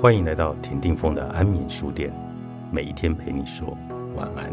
[0.00, 2.10] 欢迎来到田定峰的安眠书店，
[2.72, 3.76] 每一天陪你说
[4.16, 4.50] 晚安。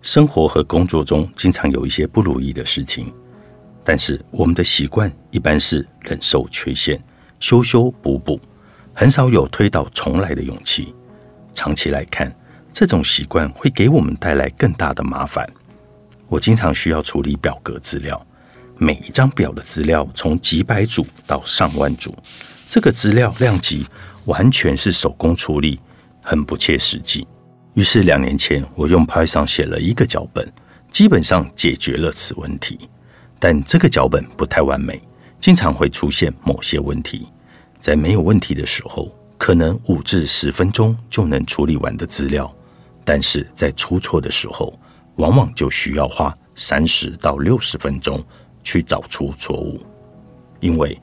[0.00, 3.12] 生活和工作中经常有一些不如意的事情，
[3.82, 7.02] 但是我们的习惯一般是忍受缺陷，
[7.40, 8.40] 修修补补，
[8.94, 10.94] 很少有推倒重来的勇气。
[11.60, 12.34] 长期来看，
[12.72, 15.46] 这种习惯会给我们带来更大的麻烦。
[16.26, 18.26] 我经常需要处理表格资料，
[18.78, 22.16] 每一张表的资料从几百组到上万组，
[22.66, 23.86] 这个资料量级
[24.24, 25.78] 完全是手工处理，
[26.22, 27.28] 很不切实际。
[27.74, 30.50] 于是两年前，我用 Python 写了一个脚本，
[30.90, 32.88] 基本上解决了此问题。
[33.38, 34.98] 但这个脚本不太完美，
[35.38, 37.28] 经常会出现某些问题。
[37.78, 42.54] 在没有问题的时候，可能五至十分钟就能处理完的资料，
[43.06, 44.78] 但是在出错的时候，
[45.16, 48.22] 往往就需要花三十到六十分钟
[48.62, 49.80] 去找出错误，
[50.60, 51.00] 因为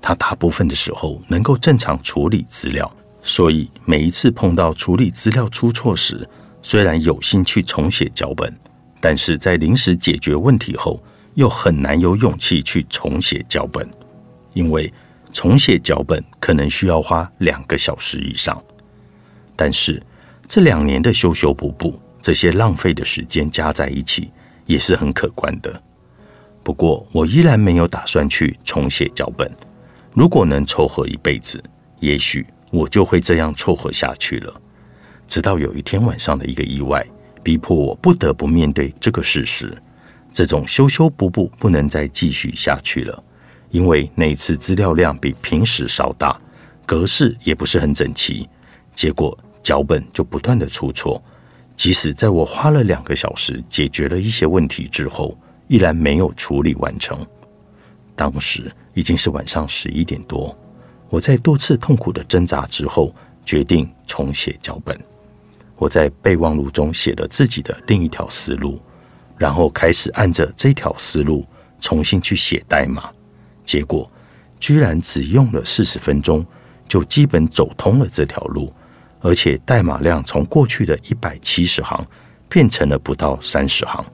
[0.00, 2.88] 它大部分的时候能够正常处理资料，
[3.24, 6.26] 所以每一次碰到处理资料出错时，
[6.62, 8.56] 虽然有心去重写脚本，
[9.00, 11.02] 但是在临时解决问题后，
[11.34, 13.90] 又很难有勇气去重写脚本，
[14.54, 14.94] 因为。
[15.32, 18.62] 重写脚本可能需要花两个小时以上，
[19.56, 20.02] 但是
[20.48, 24.30] 这两年的修修补补，这些浪费的时间加在一起
[24.66, 25.82] 也是很可观的。
[26.62, 29.50] 不过我依然没有打算去重写脚本。
[30.14, 31.62] 如果能凑合一辈子，
[32.00, 34.60] 也许我就会这样凑合下去了。
[35.26, 37.06] 直到有一天晚上的一个意外，
[37.42, 39.72] 逼迫我不得不面对这个事实：
[40.32, 43.22] 这种修修补补不能再继续下去了。
[43.70, 46.38] 因为那一次资料量比平时稍大，
[46.84, 48.48] 格式也不是很整齐，
[48.94, 51.22] 结果脚本就不断的出错。
[51.76, 55.36] 即使在我花了两个小时解决了一些问题之后，
[55.66, 57.26] 依然没有处理完成。
[58.14, 60.54] 当时已经是晚上十一点多，
[61.08, 63.14] 我在多次痛苦的挣扎之后，
[63.46, 64.98] 决定重写脚本。
[65.76, 68.78] 我在备忘录中写了自己的另一条思路，
[69.38, 71.46] 然后开始按着这条思路
[71.78, 73.10] 重新去写代码。
[73.64, 74.10] 结果
[74.58, 76.44] 居然只用了四十分钟，
[76.88, 78.72] 就基本走通了这条路，
[79.20, 82.06] 而且代码量从过去的一百七十行
[82.48, 84.04] 变成了不到三十行。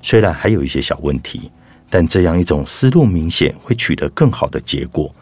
[0.00, 1.50] 虽然还有一些小问题，
[1.88, 5.14] 但这样一种思路明显会取得更好的结果，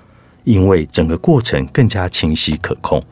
[0.44, 3.02] 因为整个过程更加清晰可控。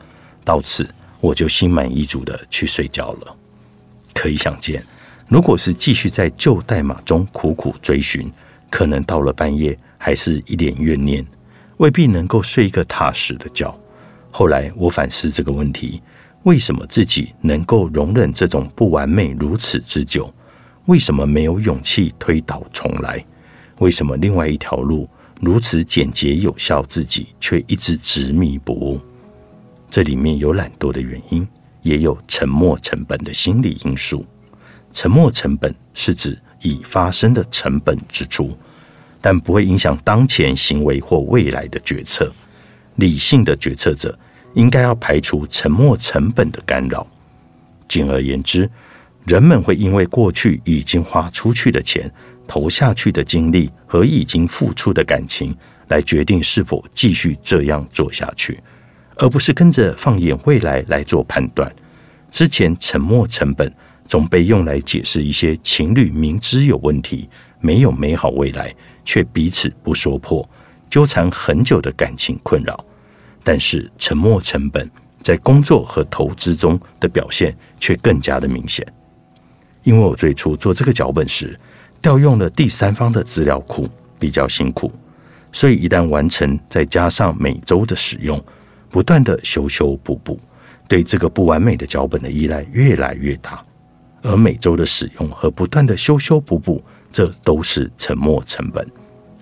[0.43, 0.87] 到此，
[1.21, 3.35] 我就心满意足的去睡觉了。
[4.13, 4.83] 可以想见，
[5.27, 8.31] 如果是继续在旧代码中苦苦追寻，
[8.69, 9.77] 可能到了半夜。
[10.09, 11.23] 还是一脸怨念，
[11.77, 13.71] 未必能够睡一个踏实的觉。
[14.31, 16.01] 后来我反思这个问题：
[16.41, 20.33] 为什么自己能够容忍这种不完美如此之久？
[20.87, 23.23] 为什么没有勇气推倒重来？
[23.77, 25.07] 为什么另外一条路
[25.41, 28.99] 如此简洁有效，自己却一直执迷不悟？
[29.91, 31.47] 这里面有懒惰的原因，
[31.83, 34.25] 也有沉没成本的心理因素。
[34.91, 38.57] 沉没成本是指已发生的成本支出。
[39.21, 42.31] 但不会影响当前行为或未来的决策。
[42.95, 44.17] 理性的决策者
[44.53, 47.07] 应该要排除沉没成本的干扰。
[47.87, 48.69] 简而言之，
[49.25, 52.11] 人们会因为过去已经花出去的钱、
[52.47, 55.55] 投下去的精力和已经付出的感情，
[55.87, 58.59] 来决定是否继续这样做下去，
[59.15, 61.71] 而不是跟着放眼未来来做判断。
[62.31, 63.73] 之前沉没成本
[64.07, 67.29] 总被用来解释一些情侣明知有问题、
[67.59, 68.73] 没有美好未来。
[69.05, 70.47] 却彼此不说破，
[70.87, 72.85] 纠缠很久的感情困扰。
[73.43, 74.87] 但是沉默成本
[75.23, 78.85] 在工作和投资中的表现却更加的明显。
[79.81, 81.59] 因为我最初做这个脚本时，
[82.03, 83.89] 调用了第三方的资料库，
[84.19, 84.91] 比较辛苦，
[85.51, 88.39] 所以一旦完成，再加上每周的使用，
[88.91, 90.39] 不断的修修补补，
[90.87, 93.65] 对这个不完美的脚本的依赖越来越大。
[94.21, 98.85] 而每周的使用和不断的修修补补，这都是沉默成本。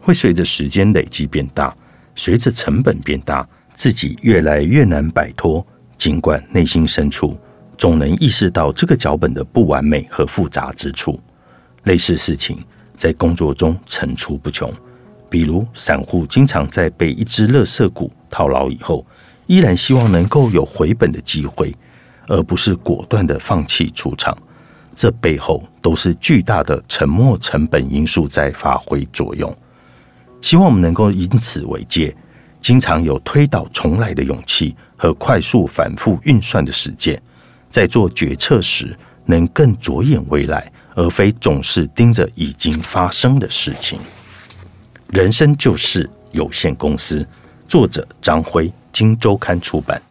[0.01, 1.75] 会随着时间累积变大，
[2.15, 5.65] 随着成本变大，自己越来越难摆脱。
[5.97, 7.35] 尽管内心深处
[7.77, 11.19] 总能意识到这个脚本的不完美和复杂之处，
[11.83, 12.63] 类似事情
[12.95, 14.71] 在工作中层出不穷。
[15.29, 19.05] 比如，散户经常在被一只垃圾股套牢以后，
[19.47, 21.75] 依然希望能够有回本的机会，
[22.27, 24.37] 而不是果断的放弃出场。
[24.97, 29.55] 这背后都是巨大的沉没成本因素在发挥作用。
[30.41, 32.13] 希望我们能够以此为戒，
[32.59, 37.21] 经常有推倒重来的勇气和快速反复运算的实践，
[37.69, 43.99] 在做决策时能更着眼未来，而非总是盯着已经发生的事情。
[45.09, 47.23] 人生就是有限公司，
[47.67, 50.01] 作者张辉，金周刊出版。